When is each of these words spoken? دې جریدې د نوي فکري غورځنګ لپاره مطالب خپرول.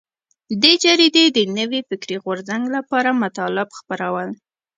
دې 0.61 0.73
جریدې 0.83 1.25
د 1.31 1.39
نوي 1.57 1.81
فکري 1.89 2.17
غورځنګ 2.23 2.63
لپاره 2.75 3.19
مطالب 3.23 3.67
خپرول. 3.79 4.29